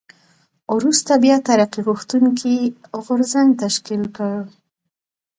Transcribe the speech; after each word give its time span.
وروسته 0.75 1.11
بیا 1.23 1.37
ترقي 1.47 1.81
غوښتونکی 1.87 2.55
غورځنګ 3.05 3.49
تشکیل 3.63 4.03
کړ. 4.17 4.35